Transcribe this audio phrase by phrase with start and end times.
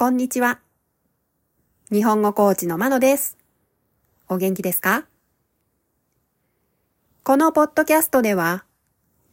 [0.00, 0.60] こんにちは。
[1.90, 3.36] 日本語コーチのまのです。
[4.28, 5.06] お元気ですか？
[7.24, 8.64] このポッドキャストでは、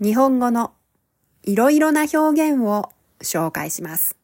[0.00, 0.72] 日本語の
[1.42, 2.16] いろいろな表
[2.52, 2.90] 現を
[3.20, 4.16] 紹介します。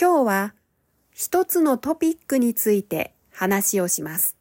[0.00, 0.54] 今日は
[1.12, 4.36] 一つのトピックについて話をします。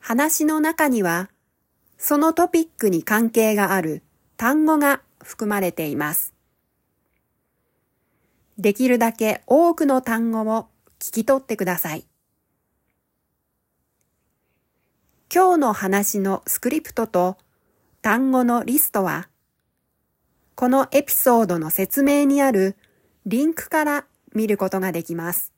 [0.00, 1.30] 話の中には、
[1.96, 4.02] そのトピックに関係がある
[4.36, 6.33] 単語が含まれています。
[8.58, 10.68] できるだけ多くの単語を
[10.98, 12.04] 聞き取ってください。
[15.34, 17.36] 今日の話のスクリプトと
[18.02, 19.28] 単語のリストは、
[20.54, 22.76] このエピソードの説明にある
[23.26, 25.52] リンクから見ることができます。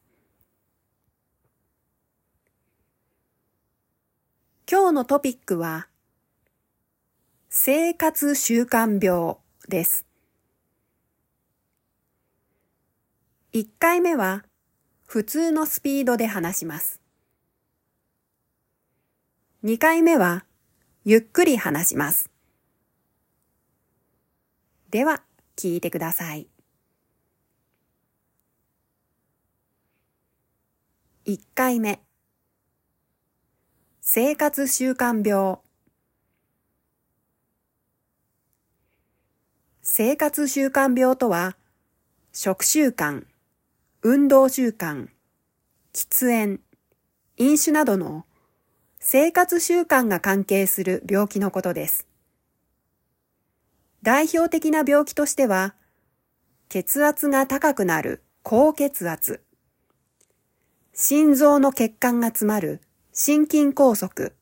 [4.71, 5.89] 今日のトピックは、
[7.51, 9.37] 生活習慣病
[9.69, 10.06] です。
[13.57, 14.45] 1回目は
[15.07, 17.01] 普通のスピードで話します。
[19.65, 20.45] 2回目は
[21.07, 22.29] ゆっくり話します。
[24.91, 25.23] では、
[25.57, 26.49] 聞いてください。
[31.25, 32.01] 1回目
[34.03, 35.61] 生活習慣病
[39.81, 41.57] 生活習慣病とは
[42.35, 43.25] 食習慣
[44.09, 45.09] 運動習慣、
[45.93, 46.61] 喫煙、
[47.39, 48.25] 飲酒などの
[49.01, 52.07] 生活習慣が関係する病気のことです。
[54.05, 55.75] 代表的な病気としては、
[56.69, 59.43] 血圧が高くなる高血圧、
[60.95, 62.83] 心臓の血管が詰まる
[63.13, 64.35] 心筋梗塞、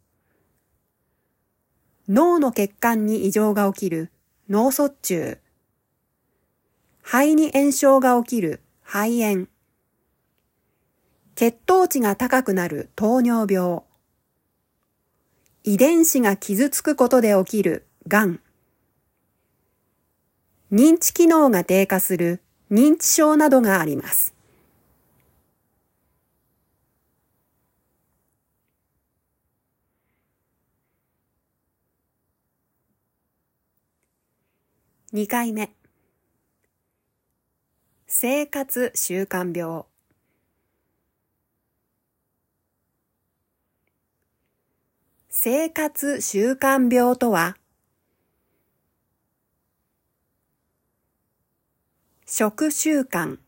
[2.06, 4.12] 脳の血管に異常が起きる
[4.46, 5.38] 脳卒中、
[7.00, 9.46] 肺に炎症が起きる肺炎、
[11.34, 13.82] 血糖値が高くなる糖尿病、
[15.64, 18.40] 遺伝子が傷つくことで起きる癌、
[20.72, 22.40] 認知機能が低下する。
[22.70, 24.34] 認知症などがあります。
[35.12, 35.70] 2回目。
[38.08, 39.93] 生活習慣病。
[45.36, 47.56] 生活習慣病とは、
[52.24, 53.38] 食習慣、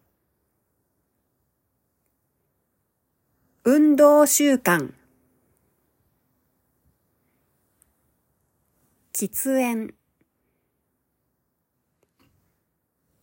[3.63, 4.93] 運動習慣、
[9.15, 9.95] 喫煙、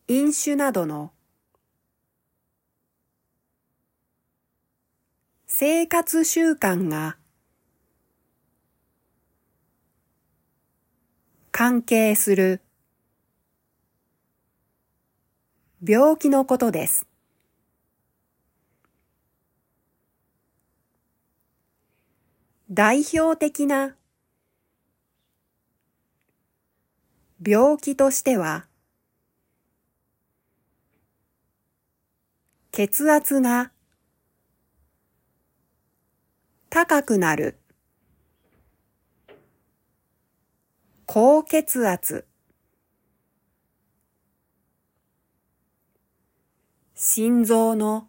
[0.07, 1.11] 飲酒などの。
[5.47, 7.17] 生活習慣が
[11.55, 12.61] 関係する
[15.87, 17.05] 病気のことです。
[22.71, 23.95] 代表的な
[27.45, 28.65] 病気としては
[32.71, 33.71] 血圧が
[36.71, 37.59] 高くなる
[41.15, 42.25] 高血圧。
[46.95, 48.07] 心臓の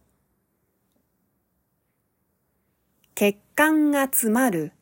[3.14, 4.72] 血管が詰まる。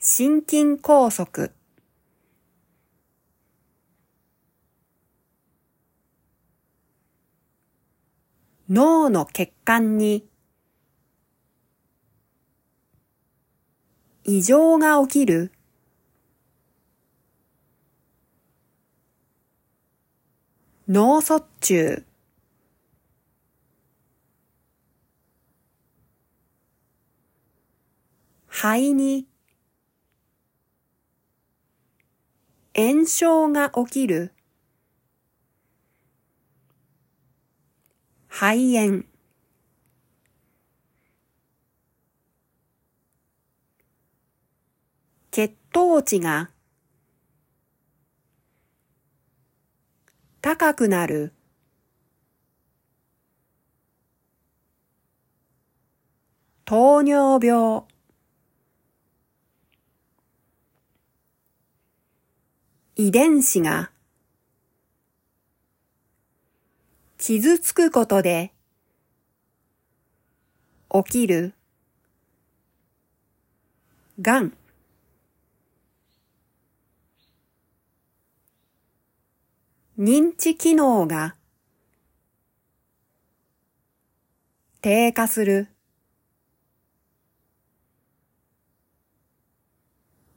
[0.00, 1.52] 心筋梗塞。
[8.68, 10.29] 脳の血管に
[14.24, 15.52] 異常が起きる。
[20.88, 22.04] 脳卒中。
[28.46, 29.26] 肺に。
[32.76, 34.32] 炎症が起きる。
[38.28, 39.09] 肺炎。
[45.40, 46.50] 血糖値が
[50.42, 51.32] 高くなる。
[56.66, 57.84] 糖尿病。
[62.96, 63.90] 遺伝子が
[67.16, 68.52] 傷つくことで
[70.90, 71.54] 起きる
[74.20, 74.59] がん
[80.00, 81.36] 認知機能が
[84.80, 85.68] 低下する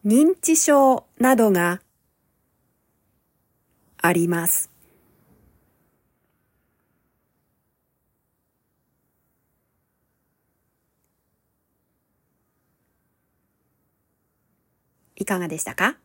[0.06, 1.82] 認知症などが
[4.00, 4.70] あります。
[15.16, 15.96] いかがでしたか？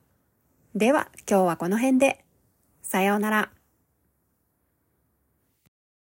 [0.76, 2.24] では今日はこの辺で。
[2.88, 3.57] さようなら。